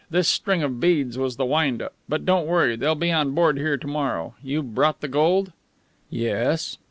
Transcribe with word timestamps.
This 0.09 0.27
string 0.27 0.63
of 0.63 0.79
beads 0.79 1.15
was 1.19 1.35
the 1.35 1.45
wind 1.45 1.79
up. 1.79 1.93
But 2.09 2.25
don't 2.25 2.47
worry. 2.47 2.75
They'll 2.75 2.95
be 2.95 3.11
on 3.11 3.35
board 3.35 3.59
here 3.59 3.77
to 3.77 3.85
morrow. 3.87 4.33
You 4.41 4.63
brought 4.63 5.01
the 5.01 5.07
gold?" 5.07 5.53
"Yes." 6.09 6.79